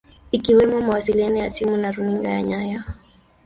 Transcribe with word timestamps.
Ikiwemo 0.31 0.81
mawasiliano 0.81 1.37
ya 1.37 1.51
simu 1.51 1.77
na 1.77 1.91
runinga 1.91 2.29
ya 2.29 2.41
nyaya 2.41 2.83